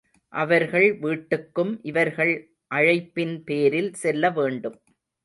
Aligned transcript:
அவர்கள் 0.33 0.87
வீட்டுக்கும் 0.99 1.79
இவர்கள் 1.81 2.33
அழைப்பின் 2.75 3.35
பேரில் 3.43 3.93
செல்லவேண்டும். 4.03 4.79